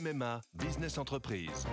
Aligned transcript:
MMA 0.00 0.40
Business 0.54 0.96
Entreprise. 0.98 1.66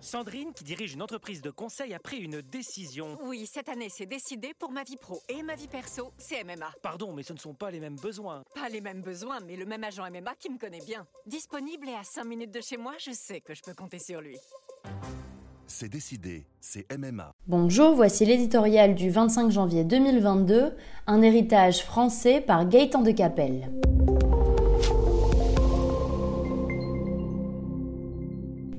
Sandrine, 0.00 0.52
qui 0.54 0.64
dirige 0.64 0.94
une 0.94 1.02
entreprise 1.02 1.42
de 1.42 1.50
conseil, 1.50 1.92
a 1.92 1.98
pris 1.98 2.18
une 2.18 2.40
décision. 2.40 3.18
Oui, 3.24 3.46
cette 3.50 3.68
année, 3.68 3.88
c'est 3.90 4.06
décidé 4.06 4.52
pour 4.58 4.70
ma 4.70 4.82
vie 4.82 4.96
pro 4.96 5.20
et 5.28 5.42
ma 5.42 5.54
vie 5.54 5.68
perso, 5.68 6.12
c'est 6.16 6.42
MMA. 6.44 6.72
Pardon, 6.82 7.12
mais 7.12 7.22
ce 7.22 7.32
ne 7.32 7.38
sont 7.38 7.54
pas 7.54 7.70
les 7.70 7.80
mêmes 7.80 7.96
besoins. 7.96 8.44
Pas 8.54 8.68
les 8.68 8.80
mêmes 8.80 9.02
besoins, 9.02 9.40
mais 9.46 9.56
le 9.56 9.66
même 9.66 9.84
agent 9.84 10.04
MMA 10.10 10.34
qui 10.38 10.50
me 10.50 10.58
connaît 10.58 10.84
bien. 10.84 11.06
Disponible 11.26 11.88
et 11.88 11.94
à 11.94 12.04
5 12.04 12.24
minutes 12.24 12.52
de 12.52 12.60
chez 12.60 12.76
moi, 12.76 12.94
je 12.98 13.12
sais 13.12 13.40
que 13.40 13.54
je 13.54 13.62
peux 13.62 13.74
compter 13.74 13.98
sur 13.98 14.20
lui. 14.20 14.36
C'est 15.66 15.88
décidé, 15.88 16.46
c'est 16.60 16.86
MMA. 16.96 17.32
Bonjour, 17.46 17.94
voici 17.94 18.24
l'éditorial 18.24 18.94
du 18.94 19.10
25 19.10 19.50
janvier 19.50 19.84
2022, 19.84 20.74
un 21.06 21.22
héritage 21.22 21.82
français 21.82 22.40
par 22.40 22.68
Gaëtan 22.68 23.02
de 23.02 23.10
Capelle. 23.10 23.70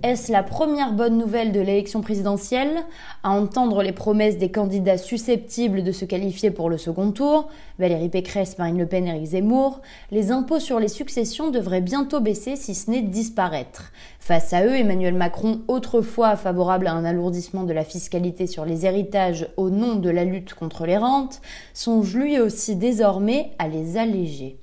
Est-ce 0.06 0.32
la 0.32 0.44
première 0.44 0.94
bonne 0.94 1.18
nouvelle 1.18 1.52
de 1.52 1.60
l'élection 1.60 2.02
présidentielle 2.02 2.86
À 3.24 3.32
entendre 3.32 3.82
les 3.82 3.92
promesses 3.92 4.38
des 4.38 4.52
candidats 4.52 5.00
susceptibles 5.00 5.84
de 5.84 5.92
se 5.92 6.06
qualifier 6.06 6.52
pour 6.52 6.70
le 6.70 6.78
second 6.78 7.12
tour, 7.12 7.50
Valérie 7.80 8.10
Pécresse, 8.10 8.60
Marine 8.60 8.78
Le 8.78 8.86
Pen, 8.86 9.08
Éric 9.08 9.26
Zemmour, 9.26 9.82
les 10.12 10.30
impôts 10.30 10.60
sur 10.60 10.80
les 10.80 10.90
successions 10.90 11.50
devraient 11.50 11.82
bientôt 11.82 12.20
baisser 12.20 12.56
si 12.56 12.76
ce 12.76 12.92
n'est 12.92 13.02
disparaître. 13.02 13.92
Face 14.20 14.54
à 14.54 14.64
eux, 14.64 14.76
Emmanuel 14.76 15.16
Macron, 15.16 15.62
autrefois 15.68 16.36
favorable 16.36 16.86
à 16.86 16.94
un 16.94 17.04
alourdissement 17.04 17.64
de 17.64 17.74
la 17.74 17.84
fiscalité 17.84 18.46
sur 18.46 18.64
les 18.64 18.86
héritages 18.86 19.48
au 19.58 19.72
nom 19.72 19.96
de 19.96 20.12
la 20.12 20.24
lutte 20.24 20.54
contre 20.54 20.86
les 20.86 20.98
rentes, 20.98 21.42
songe 21.74 22.16
lui 22.16 22.40
aussi 22.40 22.76
désormais 22.76 23.54
à 23.58 23.68
les 23.68 23.98
alléger. 23.98 24.60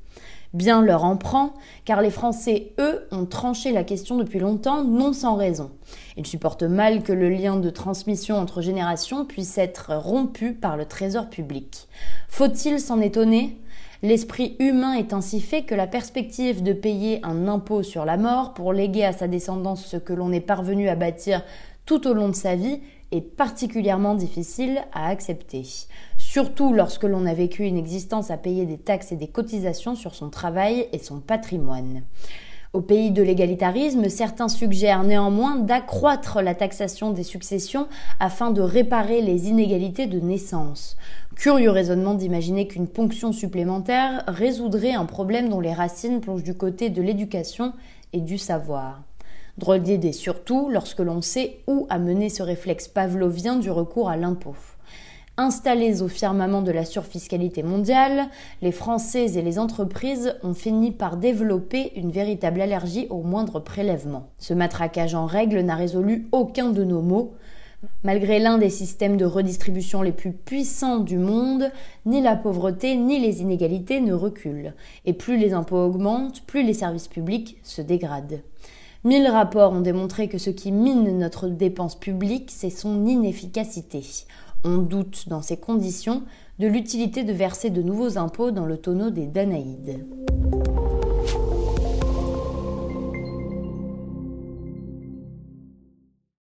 Bien 0.55 0.83
leur 0.83 1.05
en 1.05 1.17
prend, 1.17 1.55
car 1.87 2.03
les 2.03 2.11
Français, 2.11 2.73
eux, 2.79 3.07
ont 3.11 3.25
tranché 3.25 3.73
la 3.73 3.85
question 3.85 4.17
depuis 4.17 4.39
longtemps, 4.39 4.85
non 4.85 5.15
sans 5.15 5.35
raison. 5.35 5.71
Ils 6.19 6.27
supportent 6.27 6.63
mal 6.63 7.03
que 7.03 7.13
le 7.13 7.31
lien 7.31 7.57
de 7.57 7.71
transmission 7.71 8.37
entre 8.37 8.61
générations 8.61 9.25
puisse 9.25 9.57
être 9.57 9.95
rompu 9.95 10.53
par 10.53 10.77
le 10.77 10.85
trésor 10.85 11.31
public. 11.31 11.89
Faut-il 12.29 12.81
s'en 12.81 13.01
étonner? 13.01 13.59
L'esprit 14.03 14.57
humain 14.59 14.95
est 14.95 15.13
ainsi 15.13 15.41
fait 15.41 15.63
que 15.63 15.77
la 15.77 15.87
perspective 15.87 16.63
de 16.63 16.73
payer 16.73 17.21
un 17.23 17.49
impôt 17.49 17.83
sur 17.83 18.05
la 18.05 18.17
mort 18.17 18.53
pour 18.53 18.73
léguer 18.73 19.05
à 19.05 19.13
sa 19.13 19.29
descendance 19.29 19.87
ce 19.87 19.97
que 19.97 20.13
l'on 20.13 20.33
est 20.33 20.41
parvenu 20.41 20.89
à 20.89 20.97
bâtir 20.97 21.43
tout 21.87 22.07
au 22.07 22.13
long 22.13 22.29
de 22.29 22.35
sa 22.35 22.57
vie 22.57 22.81
est 23.13 23.21
particulièrement 23.21 24.15
difficile 24.15 24.83
à 24.93 25.07
accepter, 25.09 25.65
surtout 26.33 26.73
lorsque 26.73 27.05
l'on 27.05 27.27
a 27.27 27.35
vécu 27.35 27.65
une 27.65 27.77
existence 27.77 28.31
à 28.31 28.39
payer 28.39 28.65
des 28.65 28.79
taxes 28.79 29.13
et 29.13 29.17
des 29.17 29.27
cotisations 29.27 29.95
sur 29.95 30.15
son 30.15 30.31
travail 30.31 30.89
et 30.91 30.99
son 30.99 31.21
patrimoine. 31.21 32.05
Au 32.73 32.81
pays 32.81 33.11
de 33.11 33.23
l'égalitarisme, 33.23 34.09
certains 34.09 34.49
suggèrent 34.49 35.03
néanmoins 35.03 35.57
d'accroître 35.57 36.41
la 36.41 36.55
taxation 36.55 37.11
des 37.11 37.23
successions 37.23 37.87
afin 38.19 38.51
de 38.51 38.63
réparer 38.63 39.21
les 39.21 39.51
inégalités 39.51 40.07
de 40.07 40.21
naissance. 40.21 40.97
Curieux 41.37 41.71
raisonnement 41.71 42.15
d'imaginer 42.15 42.67
qu'une 42.67 42.89
ponction 42.89 43.33
supplémentaire 43.33 44.25
résoudrait 44.27 44.95
un 44.95 45.05
problème 45.05 45.51
dont 45.51 45.61
les 45.61 45.75
racines 45.75 46.23
plongent 46.23 46.45
du 46.45 46.55
côté 46.55 46.89
de 46.89 47.03
l'éducation 47.03 47.75
et 48.15 48.23
du 48.23 48.39
savoir. 48.39 49.03
Drôle 49.59 49.83
d'idée 49.83 50.13
surtout 50.13 50.71
lorsque 50.71 51.01
l'on 51.01 51.21
sait 51.21 51.59
où 51.67 51.87
a 51.91 51.99
mené 51.99 52.31
ce 52.31 52.43
réflexe 52.43 52.89
pavlovien 52.89 53.57
du 53.57 53.71
recours 53.71 54.09
à 54.09 54.17
l'impôt. 54.17 54.57
Installés 55.39 56.03
au 56.03 56.09
firmament 56.09 56.61
de 56.61 56.73
la 56.73 56.85
surfiscalité 56.85 57.63
mondiale, 57.63 58.29
les 58.61 58.71
Français 58.71 59.33
et 59.33 59.41
les 59.41 59.59
entreprises 59.59 60.37
ont 60.43 60.53
fini 60.53 60.91
par 60.91 61.17
développer 61.17 61.93
une 61.97 62.11
véritable 62.11 62.61
allergie 62.61 63.07
au 63.09 63.23
moindre 63.23 63.59
prélèvement. 63.59 64.29
Ce 64.37 64.53
matraquage 64.53 65.15
en 65.15 65.25
règle 65.25 65.61
n'a 65.61 65.75
résolu 65.75 66.29
aucun 66.33 66.69
de 66.69 66.85
nos 66.85 67.01
maux. 67.01 67.33
Malgré 68.05 68.41
l'un 68.41 68.59
des 68.59 68.69
systèmes 68.69 69.17
de 69.17 69.25
redistribution 69.25 70.03
les 70.03 70.13
plus 70.13 70.33
puissants 70.33 70.99
du 70.99 71.17
monde, 71.17 71.71
ni 72.05 72.21
la 72.21 72.37
pauvreté 72.37 72.95
ni 72.95 73.19
les 73.19 73.41
inégalités 73.41 74.03
ne 74.03 74.13
reculent. 74.13 74.75
Et 75.07 75.15
plus 75.15 75.39
les 75.39 75.55
impôts 75.55 75.79
augmentent, 75.79 76.43
plus 76.43 76.63
les 76.63 76.75
services 76.75 77.09
publics 77.09 77.57
se 77.63 77.81
dégradent. 77.81 78.43
Mille 79.05 79.27
rapports 79.27 79.73
ont 79.73 79.81
démontré 79.81 80.29
que 80.29 80.39
ce 80.39 80.51
qui 80.51 80.71
mine 80.71 81.19
notre 81.19 81.49
dépense 81.49 81.99
publique, 81.99 82.53
c'est 82.55 82.71
son 82.71 83.07
inefficacité. 83.07 84.05
On 84.65 84.79
doute, 84.79 85.29
dans 85.29 85.43
ces 85.43 85.57
conditions, 85.57 86.23
de 86.61 86.69
l'utilité 86.69 87.25
de 87.25 87.33
verser 87.33 87.71
de 87.71 87.83
nouveaux 87.83 88.17
impôts 88.17 88.53
dans 88.53 88.67
le 88.67 88.77
tonneau 88.77 89.11
des 89.11 89.27
Danaïdes. 89.27 90.07